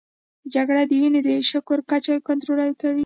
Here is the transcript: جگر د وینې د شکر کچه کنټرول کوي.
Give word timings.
جگر 0.53 0.77
د 0.89 0.91
وینې 1.01 1.21
د 1.27 1.29
شکر 1.49 1.77
کچه 1.89 2.13
کنټرول 2.27 2.61
کوي. 2.81 2.99